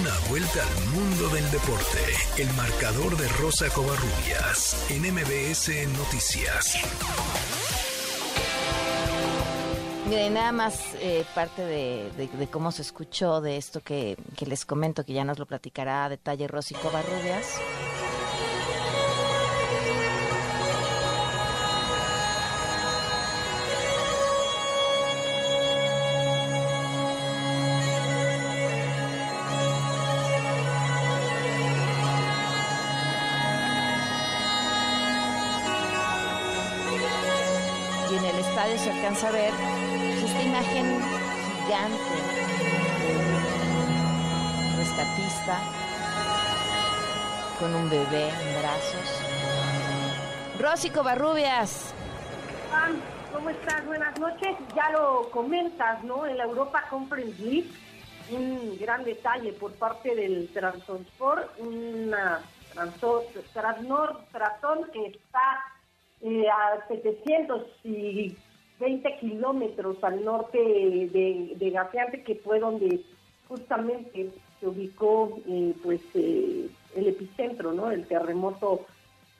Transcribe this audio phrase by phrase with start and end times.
[0.00, 1.98] Una vuelta al mundo del deporte.
[2.38, 6.80] El marcador de Rosa Covarrubias en MBS Noticias.
[10.08, 15.04] Miren, nada más eh, parte de, cómo se escuchó de esto que, que, les comento,
[15.04, 17.60] que ya nos lo platicará a detalle Rosy Covarrubias.
[38.78, 41.00] Se alcanza a ver pues, esta imagen
[41.64, 42.14] gigante
[43.00, 45.58] de rescatista
[47.58, 49.22] con un bebé en brazos.
[50.58, 51.94] Rosy Covarrubias.
[53.32, 53.86] ¿cómo estás?
[53.86, 54.56] Buenas noches.
[54.74, 56.26] Ya lo comentas, ¿no?
[56.26, 57.70] En la Europa Conference League,
[58.30, 62.42] un gran detalle por parte del Transport, una
[63.52, 65.62] Transnord Tratón que está
[66.22, 67.62] eh, a 700
[68.80, 73.00] 20 kilómetros al norte de, de Gaziantep, que fue donde
[73.48, 77.90] justamente se ubicó eh, pues eh, el epicentro, ¿no?
[77.90, 78.86] El terremoto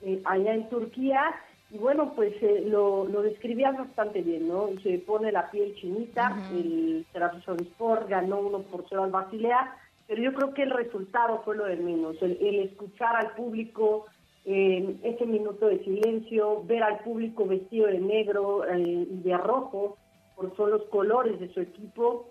[0.01, 1.35] eh, allá en Turquía.
[1.71, 2.33] Y bueno, pues
[2.67, 4.69] lo, lo describías bastante bien, ¿no?
[4.83, 9.75] Se pone la piel chinita, el Trabzonspor ganó uno por 0 al Basilea,
[10.07, 14.05] pero yo creo que el resultado fue lo de menos, el escuchar al público,
[14.45, 19.97] ese minuto de silencio, ver al público vestido de negro y de rojo,
[20.35, 22.29] por son los colores de su equipo,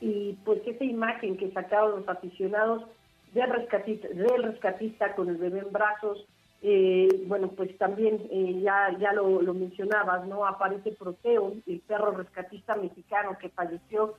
[0.00, 2.84] y pues esa imagen que sacaron los aficionados
[3.32, 6.26] del rescatista, del rescatista con el bebé en brazos,
[6.62, 10.46] eh, bueno, pues también eh, ya, ya lo, lo, mencionabas, ¿no?
[10.46, 14.14] Aparece Proteo, el perro rescatista mexicano que falleció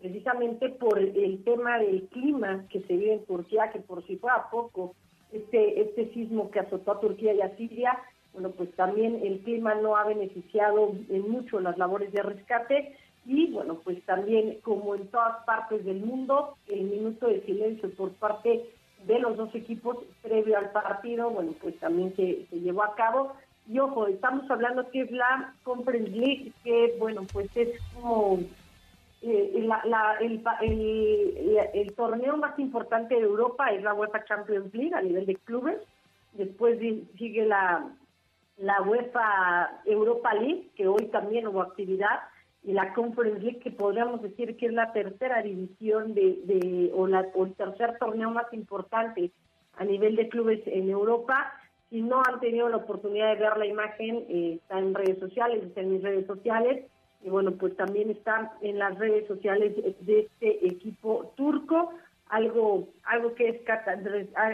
[0.00, 4.48] precisamente por el tema del clima que se vive en Turquía, que por si fuera
[4.50, 4.94] poco,
[5.32, 7.98] este, este sismo que azotó a Turquía y a Siria,
[8.32, 12.96] bueno, pues también el clima no ha beneficiado en mucho las labores de rescate
[13.26, 18.12] y bueno, pues también como en todas partes del mundo, el minuto de silencio por
[18.12, 18.70] parte
[19.06, 23.32] de los dos equipos previo al partido, bueno, pues también se, se llevó a cabo.
[23.68, 28.40] Y ojo, estamos hablando que es la Conference League, que bueno, pues es como
[29.22, 30.42] eh, la, el,
[31.74, 35.78] el, torneo más importante de Europa es la UEFA Champions League a nivel de clubes.
[36.32, 36.78] Después
[37.18, 37.86] sigue la,
[38.56, 42.20] la UEFA Europa League, que hoy también hubo actividad,
[42.62, 47.06] y la Conference League, que podríamos decir que es la tercera división de, de o,
[47.06, 49.30] la, o el tercer torneo más importante
[49.76, 51.52] a nivel de clubes en Europa.
[51.90, 55.62] Si no han tenido la oportunidad de ver la imagen, eh, está en redes sociales,
[55.62, 56.86] está en mis redes sociales
[57.22, 61.92] y bueno, pues también está en las redes sociales de este equipo turco,
[62.28, 64.00] algo algo que rescatar,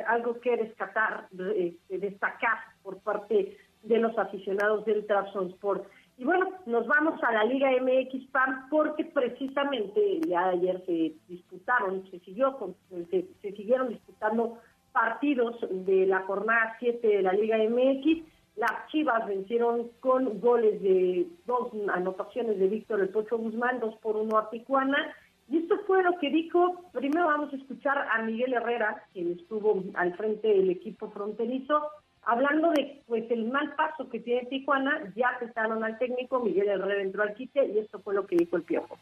[0.08, 5.84] algo que rescatar, este, destacar por parte de los aficionados del Trabzonspor.
[6.18, 12.10] Y bueno, nos vamos a la Liga MX PAN porque precisamente ya ayer se disputaron,
[12.10, 12.74] se siguió
[13.10, 14.58] se, se siguieron disputando
[14.92, 18.24] partidos de la jornada 7 de la Liga MX
[18.56, 24.16] las Chivas vencieron con goles de dos anotaciones de Víctor El Pocho Guzmán, dos por
[24.16, 25.14] uno a Tijuana.
[25.48, 29.84] Y esto fue lo que dijo, primero vamos a escuchar a Miguel Herrera, quien estuvo
[29.94, 31.88] al frente del equipo fronterizo,
[32.22, 37.02] hablando de pues el mal paso que tiene Tijuana, ya cesaron al técnico, Miguel Herrera
[37.02, 38.98] entró al quite y esto fue lo que dijo el Piojo.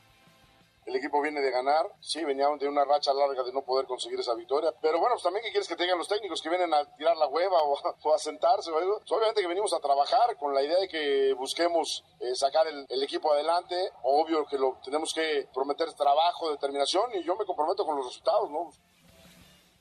[0.87, 4.21] El equipo viene de ganar, sí, venían de una racha larga de no poder conseguir
[4.21, 6.85] esa victoria, pero bueno, pues también ¿qué quieres que tengan los técnicos que vienen a
[6.97, 8.75] tirar la hueva o, a sentarse o?
[8.75, 13.03] Pues obviamente que venimos a trabajar con la idea de que busquemos eh, sacar el,
[13.03, 17.97] equipo adelante, obvio que lo tenemos que prometer trabajo, determinación y yo me comprometo con
[17.97, 18.71] los resultados, ¿no?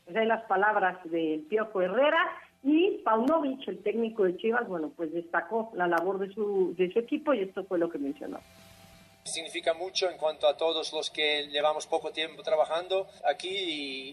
[0.08, 5.70] De las palabras del Piojo Herrera y Paunovic, el técnico de Chivas, bueno, pues destacó
[5.74, 8.40] la labor de su, de su equipo y esto fue lo que mencionó.
[9.24, 13.50] Significa mucho en cuanto a todos los que llevamos poco tiempo trabajando aquí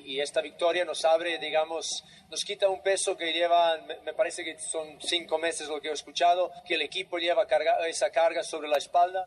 [0.06, 4.58] y, esta victoria nos abre, digamos, nos quita un peso que lleva, me, parece que
[4.58, 8.68] son cinco meses lo que he escuchado, que el equipo lleva carga, esa carga sobre
[8.68, 9.26] la espalda.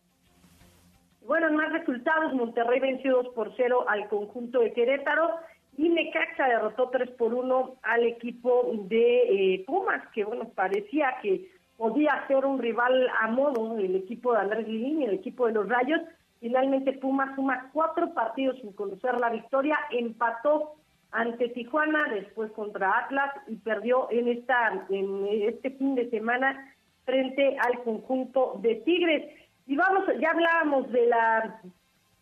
[1.21, 5.39] Bueno, más resultados, Monterrey venció 2 por 0 al conjunto de Querétaro
[5.77, 11.49] y Necaxa derrotó 3 por 1 al equipo de eh, Pumas, que bueno, parecía que
[11.77, 15.67] podía ser un rival a modo el equipo de Andrés y el equipo de los
[15.67, 16.01] Rayos.
[16.39, 20.75] Finalmente Pumas suma cuatro partidos sin conocer la victoria, empató
[21.11, 26.73] ante Tijuana, después contra Atlas y perdió en esta en este fin de semana
[27.05, 29.31] frente al conjunto de Tigres.
[29.67, 31.61] Y vamos, ya hablábamos de la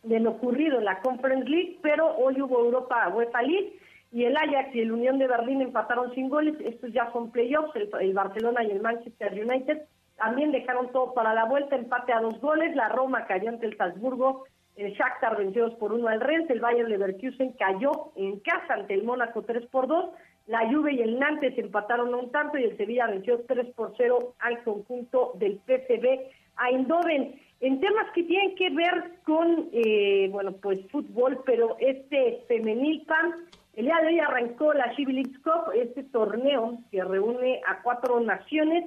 [0.03, 3.79] de lo ocurrido en la Conference League, pero hoy hubo Europa UEFA League
[4.11, 6.55] y el Ajax y el Unión de Berlín empataron sin goles.
[6.59, 9.83] Estos ya son playoffs, el, Barcelona y el Manchester United
[10.17, 12.75] también dejaron todo para la vuelta, empate a dos goles.
[12.75, 14.43] La Roma cayó ante el Salzburgo,
[14.75, 18.93] el Shakhtar venció 2 por 1 al Rennes, el Bayern Leverkusen cayó en casa ante
[18.93, 20.09] el Mónaco 3 por 2.
[20.47, 24.35] La Juve y el Nantes empataron un tanto y el Sevilla venció 3 por 0
[24.39, 26.19] al conjunto del PSV
[26.67, 27.39] Eindhoven.
[27.61, 33.35] En temas que tienen que ver con, eh, bueno, pues fútbol, pero este femenil pan
[33.75, 38.83] el día de hoy arrancó la League Cup, este torneo que reúne a cuatro naciones.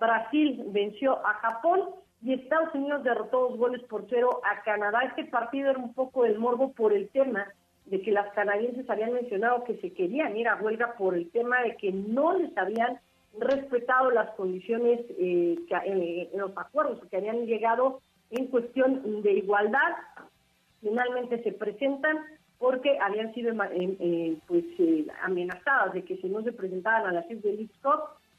[0.00, 1.90] Brasil venció a Japón
[2.22, 5.02] y Estados Unidos derrotó dos goles por cero a Canadá.
[5.04, 7.46] Este partido era un poco el morbo por el tema
[7.86, 11.62] de que las canadienses habían mencionado que se querían ir a huelga por el tema
[11.62, 12.98] de que no les habían
[13.38, 19.94] respetado las condiciones eh, eh, en los acuerdos que habían llegado en cuestión de igualdad.
[20.80, 22.18] Finalmente se presentan
[22.64, 27.12] porque habían sido eh, eh, pues eh, amenazadas de que si no se presentaban a
[27.12, 27.68] la CIF del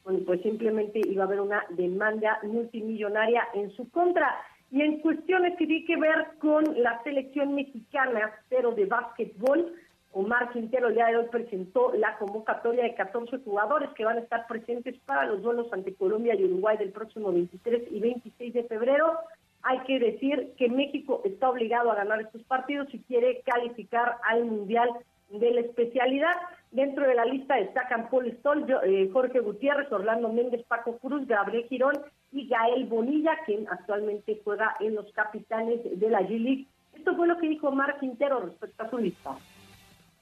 [0.04, 4.36] bueno, pues simplemente iba a haber una demanda multimillonaria en su contra.
[4.72, 9.76] Y en cuestiones que tienen que ver con la selección mexicana, pero de básquetbol,
[10.12, 14.48] Omar Quintero día de hoy presentó la convocatoria de 14 jugadores que van a estar
[14.48, 19.20] presentes para los duelos ante Colombia y Uruguay del próximo 23 y 26 de febrero.
[19.68, 24.46] Hay que decir que México está obligado a ganar estos partidos si quiere calificar al
[24.46, 24.88] Mundial
[25.32, 26.36] de la especialidad.
[26.70, 31.66] Dentro de la lista destacan Paul Stoll, eh, Jorge Gutiérrez, Orlando Méndez, Paco Cruz, Gabriel
[31.68, 31.96] Girón
[32.32, 36.68] y Gael Bonilla, quien actualmente juega en los capitanes de la G-League.
[36.94, 39.36] Esto fue lo que dijo Marc Quintero respecto a su lista.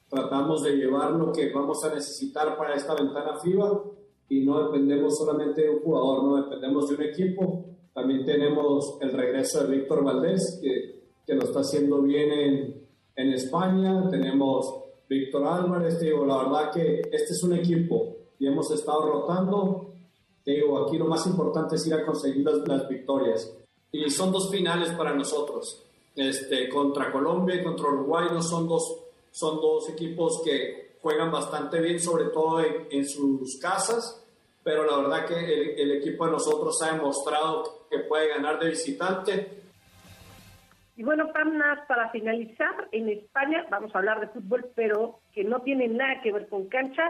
[0.08, 3.82] Tratamos de llevar lo que vamos a necesitar para esta ventana FIBA
[4.30, 9.12] y no dependemos solamente de un jugador, no dependemos de un equipo también tenemos el
[9.12, 14.08] regreso de Víctor Valdés, que, que lo está haciendo bien en, en España.
[14.10, 16.00] Tenemos Víctor Álvarez.
[16.00, 19.92] Te digo, la verdad que este es un equipo y hemos estado rotando.
[20.44, 23.56] Te digo, aquí lo más importante es ir a conseguir las, las victorias.
[23.92, 25.86] Y son dos finales para nosotros.
[26.16, 31.80] Este, contra Colombia y contra Uruguay no son dos, son dos equipos que juegan bastante
[31.80, 34.23] bien, sobre todo en, en sus casas
[34.64, 39.48] pero la verdad que el, equipo de nosotros ha demostrado que puede ganar de visitante.
[40.96, 45.88] Y bueno, para finalizar, en España vamos a hablar de fútbol, pero que no tiene
[45.88, 47.02] nada que ver con cancha.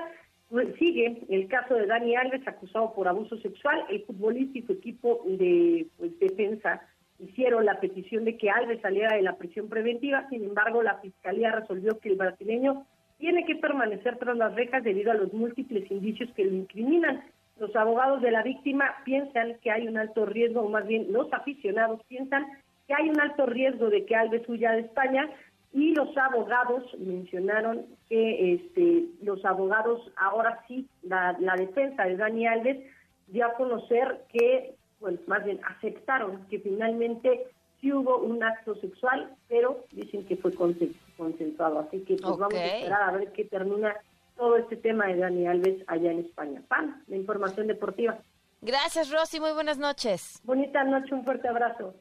[0.51, 3.85] Pues, sigue el caso de Dani Alves, acusado por abuso sexual.
[3.89, 6.83] El futbolista y su equipo de pues, defensa
[7.19, 10.27] hicieron la petición de que Alves saliera de la prisión preventiva.
[10.29, 12.87] Sin embargo, la fiscalía resolvió que el brasileño
[13.19, 17.23] tiene que permanecer tras las rejas debido a los múltiples indicios que lo incriminan.
[17.59, 21.33] Los abogados de la víctima piensan que hay un alto riesgo, o más bien los
[21.33, 22.47] aficionados piensan
[22.87, 25.31] que hay un alto riesgo de que Alves huya de España
[25.73, 32.79] y los abogados mencionaron que este, los abogados, ahora sí, la, defensa de Dani Alves
[33.27, 37.49] dio a conocer que, bueno, más bien aceptaron que finalmente
[37.81, 41.81] sí hubo un acto sexual, pero dicen que fue consensuado.
[41.81, 43.97] Así que pues vamos a esperar a ver qué termina
[44.37, 46.63] todo este tema de Dani Alves allá en España.
[46.69, 48.19] Pan, la información deportiva.
[48.61, 49.41] Gracias, Rosy.
[49.41, 50.41] Muy buenas noches.
[50.45, 51.95] Bonita noche, un fuerte abrazo.